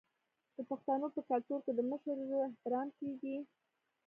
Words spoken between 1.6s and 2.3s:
کې د مشر